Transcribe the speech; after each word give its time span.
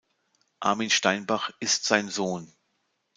Armin 0.61 0.89
Steinbach 0.89 1.51
ist 1.59 1.85
sein 1.85 2.09
Sohn. 2.09 2.51